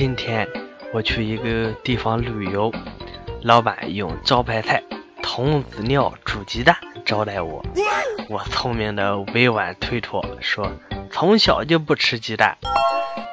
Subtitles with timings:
[0.00, 0.48] 今天
[0.94, 2.72] 我去一个地方旅游，
[3.42, 4.82] 老板用招牌菜
[5.22, 6.74] 童子尿煮鸡蛋
[7.04, 7.62] 招待我。
[8.30, 10.72] 我聪明的委婉推脱说，
[11.12, 12.56] 从小就不吃鸡蛋。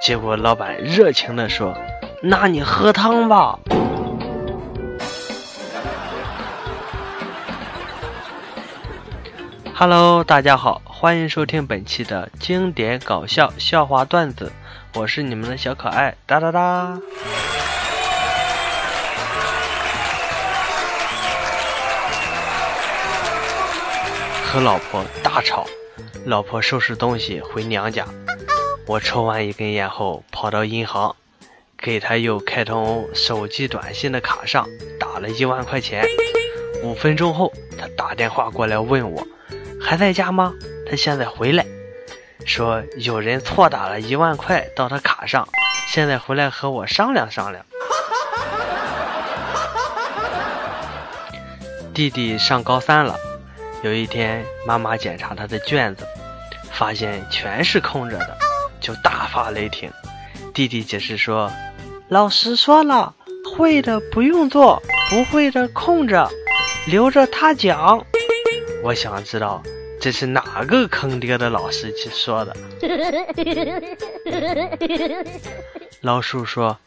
[0.02, 1.74] 结果老板热情的说，
[2.22, 3.58] 那你喝汤吧。
[9.74, 14.52] Hello，大家好，欢迎收听本期的经典搞笑笑话段子，
[14.98, 17.00] 我是你们的小可爱哒哒哒。
[24.44, 25.68] 和老婆大吵，
[26.26, 28.08] 老婆收拾东西回娘家，
[28.88, 31.16] 我抽完一根烟后跑到银行，
[31.78, 34.68] 给他又开通手机短信的卡上
[35.00, 36.04] 打了一万块钱。
[36.82, 39.28] 五分钟后，他打电话过来问我。
[39.80, 40.56] 还在家吗？
[40.90, 41.64] 他现在回来，
[42.48, 45.48] 说有人错打了一万块到他卡上，
[45.88, 47.66] 现在回来和我商量商量。
[51.94, 53.18] 弟弟上高三了，
[53.84, 56.08] 有一天妈妈检查他的卷子，
[56.72, 58.38] 发现全是空着的，
[58.80, 59.92] 就大发雷霆。
[60.54, 61.52] 弟弟解释说
[62.08, 63.14] ：“老师说了，
[63.54, 66.30] 会的不用做，不会的空着，
[66.88, 68.02] 留着他讲。”
[68.84, 69.62] 我想知道。
[70.08, 72.56] 这是哪个坑爹的老师去说的？
[76.00, 76.78] 老鼠说：“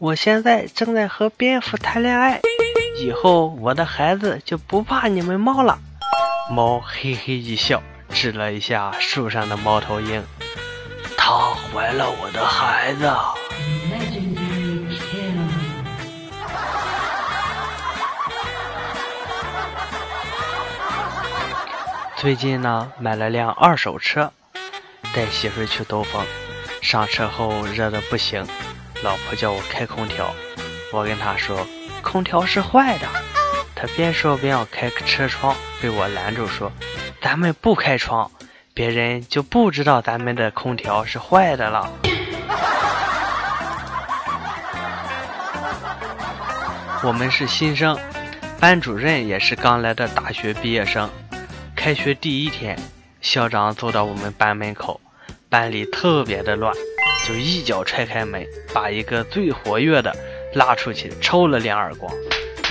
[0.00, 2.40] 我现在正在和蝙蝠谈恋爱，
[2.96, 5.78] 以后我的孩子就不怕你们猫了。”
[6.50, 10.24] 猫嘿嘿一笑，指了一下树上的猫头鹰
[11.18, 13.12] ：“它怀了我的孩子。”
[22.24, 24.32] 最近呢，买了辆二手车，
[25.14, 26.24] 带媳妇去兜风。
[26.80, 28.42] 上车后热的不行，
[29.02, 30.34] 老婆叫我开空调，
[30.90, 31.66] 我跟她说
[32.00, 33.06] 空调是坏的。
[33.76, 36.72] 她边说边要开车窗，被我拦住说
[37.20, 38.30] ：“咱们不开窗，
[38.72, 41.92] 别人就不知道咱们的空调是坏的了。”
[47.04, 47.98] 我们是新生，
[48.58, 51.10] 班主任也是刚来的大学毕业生。
[51.84, 52.78] 开学第一天，
[53.20, 54.98] 校长走到我们班门口，
[55.50, 56.74] 班里特别的乱，
[57.28, 60.16] 就一脚踹开门，把一个最活跃的
[60.54, 62.10] 拉出去抽了两耳光，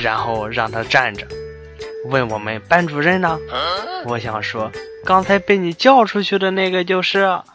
[0.01, 1.28] 然后让他站着，
[2.06, 3.38] 问我们班主任呢？
[4.06, 4.72] 我想说，
[5.06, 7.40] 刚才被你叫出去的那个就是。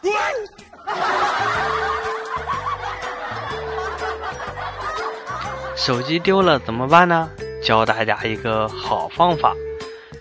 [5.75, 7.29] 手机丢了怎么办呢？
[7.61, 9.53] 教大家一个好方法，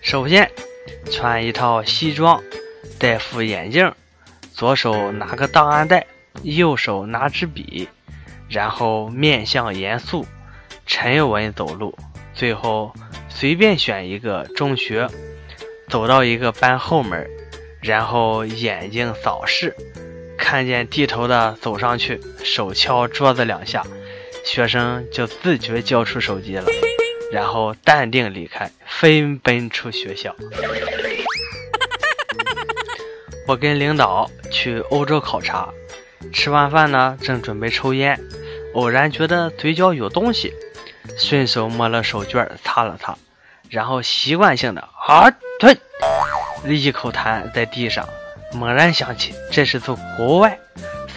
[0.03, 0.51] 首先。
[1.11, 2.41] 穿一套西装，
[2.99, 3.93] 戴副眼镜，
[4.55, 6.07] 左手拿个档案袋，
[6.43, 7.89] 右手拿支笔，
[8.49, 10.27] 然后面相严肃，
[10.87, 11.97] 沉稳走路。
[12.35, 12.93] 最后
[13.29, 15.09] 随便选一个中学，
[15.89, 17.29] 走到一个班后门，
[17.83, 19.75] 然后眼睛扫视，
[20.37, 23.85] 看见低头的走上去，手敲桌子两下，
[24.45, 26.65] 学生就自觉交出手机了。
[27.31, 30.35] 然后淡定离开，飞奔出学校。
[33.47, 35.69] 我跟领导去欧洲考察，
[36.33, 38.21] 吃完饭呢，正准备抽烟，
[38.75, 40.53] 偶然觉得嘴角有东西，
[41.19, 43.17] 顺手摸了手绢擦了擦，
[43.71, 45.79] 然后习惯性的啊吞，
[46.67, 48.09] 一口痰在地上。
[48.53, 50.59] 猛然想起这是从国外，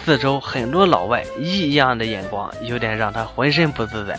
[0.04, 4.18] 四周很多老外异样的眼光，有点让他浑身不自在。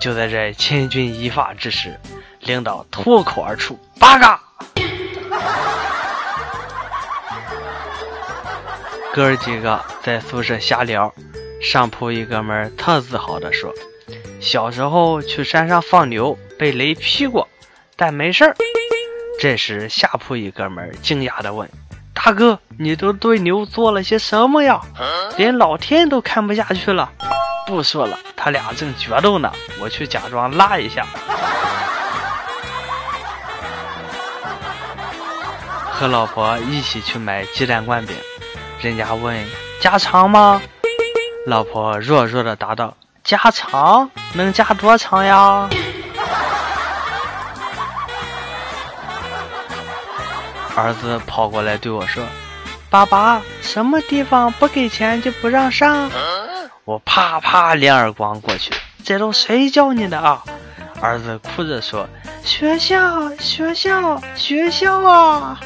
[0.00, 1.98] 就在这千钧一发之时，
[2.40, 4.40] 领导脱口而出：“八嘎！”
[9.12, 11.12] 哥儿几个在宿舍瞎聊，
[11.60, 13.74] 上铺一哥们儿特自豪地说
[14.40, 17.48] ：“小时候去山上放牛，被雷劈过，
[17.96, 18.54] 但没事儿。”
[19.40, 21.68] 这时下铺一哥们儿惊讶地问
[22.14, 24.80] ：“大哥，你都对牛做了些什么呀？
[25.36, 27.10] 连老天都看不下去了。”
[27.68, 31.04] 不说了，他俩正决斗呢，我去假装拉一下。
[35.92, 38.16] 和老婆一起去买鸡蛋灌饼，
[38.80, 39.46] 人家问
[39.82, 40.62] 加长吗？
[41.44, 45.68] 老婆弱弱的答道：加长，能加多长呀？
[50.74, 52.24] 儿子跑过来对我说
[52.88, 56.10] ：“爸爸，什么地方不给钱就不让上？”
[56.88, 58.72] 我啪啪两耳光过去，
[59.04, 60.42] 这都谁教你的啊？
[61.02, 62.08] 儿子哭着说
[62.42, 65.60] ：“学校，学校，学校啊！”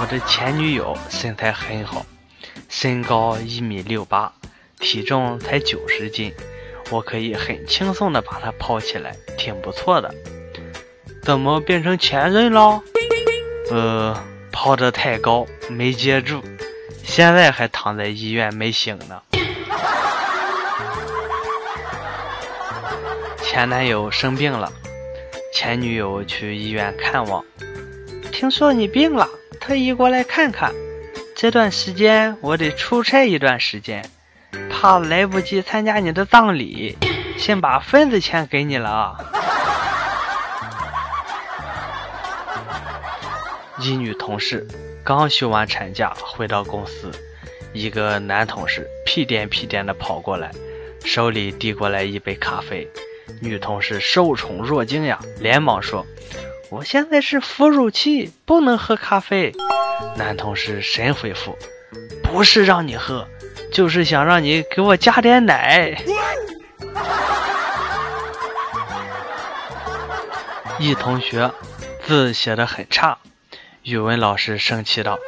[0.00, 2.04] 我的前女友身材很好，
[2.68, 4.32] 身高一米六八，
[4.80, 6.34] 体重才九十斤，
[6.90, 10.12] 我可以很轻松的把她抛起来，挺不错的。
[11.22, 12.82] 怎么变成前任了？
[13.70, 14.20] 呃，
[14.50, 16.42] 抛得太高没接住，
[17.04, 19.20] 现在还躺在医院没醒呢。
[23.42, 24.72] 前男友生病了，
[25.52, 27.44] 前女友去医院看望，
[28.30, 29.28] 听说你病了，
[29.60, 30.72] 特意过来看看。
[31.36, 34.08] 这段时间我得出差一段时间，
[34.70, 36.96] 怕来不及参加你的葬礼，
[37.36, 39.18] 先把份子钱给你了啊。
[43.82, 44.66] 一女同事
[45.02, 47.10] 刚休完产假回到公司，
[47.72, 50.50] 一个男同事屁颠屁颠的跑过来，
[51.02, 52.86] 手里递过来一杯咖啡。
[53.40, 56.04] 女同事受宠若惊呀，连忙说
[56.68, 59.50] ：“我现在是哺乳期，不能喝咖啡。”
[60.16, 61.56] 男同事神回复
[62.22, 63.26] ：“不是让你喝，
[63.72, 65.96] 就是想让你给我加点奶。
[70.78, 71.50] ”一同学
[72.06, 73.16] 字写的很差。
[73.82, 75.18] 语文老师生气道：“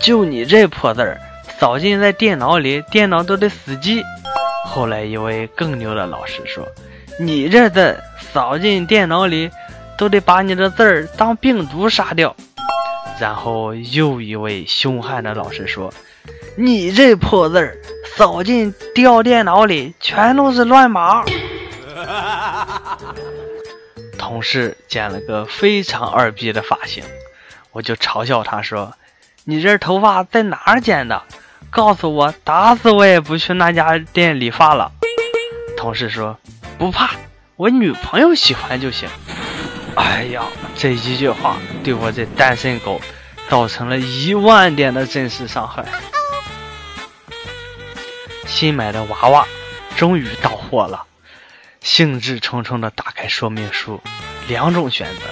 [0.00, 1.20] 就你这破字儿，
[1.58, 4.02] 扫进在电脑里，电脑都得死机。”
[4.64, 6.66] 后来一位更牛的老师说
[7.20, 8.02] ：“你这字
[8.32, 9.50] 扫进电脑里，
[9.98, 12.34] 都得把你的字儿当病毒杀掉。”
[13.20, 15.92] 然后又一位凶悍的老师说
[16.56, 17.76] ：“你这破字儿
[18.16, 21.24] 扫进掉电脑里，全都是乱码。
[24.16, 27.04] ”同事剪了个非常二逼的发型。
[27.72, 28.94] 我就嘲笑他说
[29.44, 31.22] ：“你这头发在哪儿剪的？
[31.70, 34.92] 告诉我，打死我也不去那家店理发了。”
[35.76, 36.38] 同事说
[36.78, 37.10] ：“不怕，
[37.56, 39.08] 我女朋友喜欢就行。”
[39.96, 40.42] 哎呀，
[40.76, 43.00] 这一句话对我这单身狗
[43.48, 45.84] 造成了一万点的真实伤害。
[48.46, 49.46] 新买的娃娃
[49.96, 51.04] 终于到货了，
[51.80, 54.00] 兴致冲冲地打开说明书，
[54.48, 55.22] 两种选择：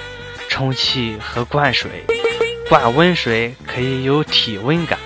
[0.49, 2.05] 充气和灌水。
[2.69, 4.99] 灌温水可以有体温感，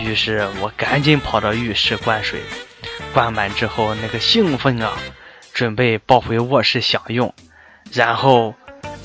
[0.00, 2.40] 于是我赶紧跑到浴室灌水，
[3.12, 4.92] 灌满之后那个兴奋啊，
[5.52, 7.34] 准备抱回卧室享用，
[7.92, 8.54] 然后，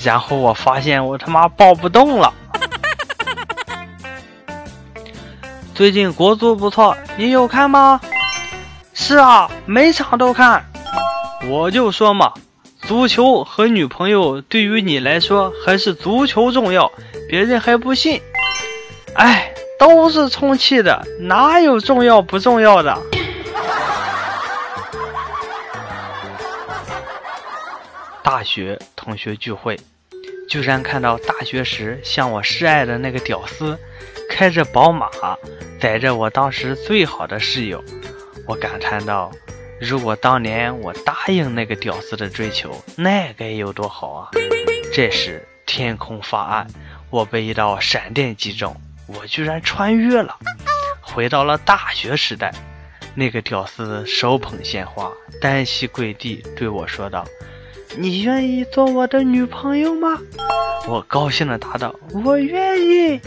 [0.02, 2.34] 然后我发现我他妈抱不动了。
[5.76, 8.00] 最近国足不错，你有看吗？
[8.94, 10.64] 是啊，每场都看。
[11.50, 12.32] 我就说嘛，
[12.92, 16.92] 足球和女朋友对于你来说还是足球重要。
[17.30, 18.22] 别人还不信，
[19.16, 22.94] 哎，都是充气的，哪有重要不重要的？
[28.22, 29.80] 大学同学聚会，
[30.50, 33.80] 居然看到大学时向我示爱的那个屌丝，
[34.30, 35.08] 开着宝马，
[35.80, 37.82] 载着我当时最好的室友。
[38.46, 39.32] 我感叹道
[39.82, 44.30] ：“如果当年我答应那个屌丝的追求，那该有多好啊！”
[44.94, 46.68] 这时天空发暗。
[47.10, 48.74] 我被一道闪电击中，
[49.08, 50.38] 我居然穿越了，
[51.02, 52.54] 回到了大学时代。
[53.16, 55.12] 那个屌丝手捧鲜花，
[55.42, 57.26] 单膝跪地对我说道
[58.00, 60.18] ：“你愿意做我的女朋友吗？”
[60.88, 61.94] 我高兴地答道
[62.24, 63.20] ：“我愿意。”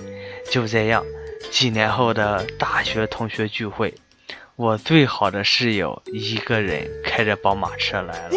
[0.51, 1.05] 就这样，
[1.51, 3.93] 几年后的大学同学聚会，
[4.57, 8.31] 我最好的室友一个人开着宝马车来了。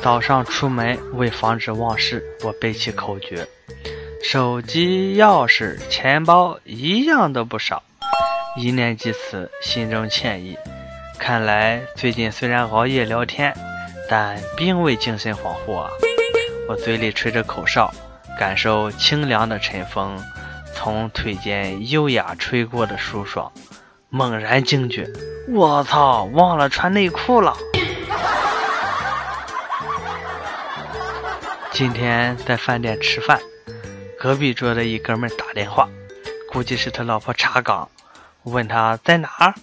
[0.00, 3.46] 早上出门，为防止忘事，我背起口诀：
[4.22, 7.82] 手机、钥匙、钱包一样都不少。
[8.56, 10.56] 一念及此，心中歉意。
[11.18, 13.54] 看来最近虽然熬夜聊天，
[14.08, 15.90] 但并未精神恍惚啊！
[16.66, 17.92] 我嘴里吹着口哨，
[18.38, 20.18] 感受清凉的晨风
[20.82, 23.52] 从腿间优雅吹过的舒爽，
[24.08, 25.06] 猛然惊觉：
[25.50, 27.54] 我操，忘了穿内裤了！
[31.70, 33.38] 今天在饭店吃饭，
[34.18, 35.86] 隔壁桌的一哥们打电话，
[36.50, 37.86] 估计是他老婆查岗，
[38.44, 39.54] 问他在哪儿，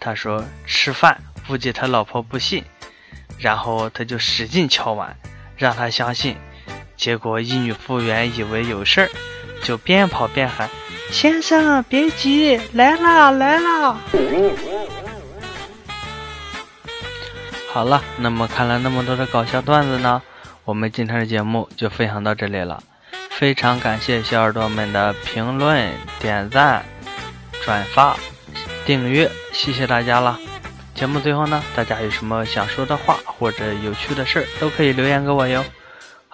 [0.00, 2.64] 他说吃饭，估计他老婆不信，
[3.38, 5.16] 然后他就使劲敲碗，
[5.56, 6.36] 让他相信，
[6.96, 9.10] 结果一女服务员以为有事儿，
[9.66, 10.70] 就边跑边喊
[11.10, 13.98] ：“先生别急，来啦来啦。”
[17.72, 20.22] 好了，那么看了那么多的搞笑段子呢？
[20.64, 22.80] 我们今天的节目就分享到这里了，
[23.30, 26.84] 非常感谢小耳朵们的评论、点赞、
[27.64, 28.16] 转发、
[28.84, 30.38] 订阅，谢谢大家了。
[30.94, 35.64] 节目最后呢，大家有什么想说的话或者有趣的事儿，都可以留言给我哟。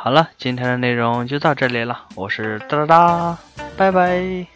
[0.03, 3.39] 好了，今天的内容就到这里了，我是哒哒哒。
[3.77, 4.52] 拜拜。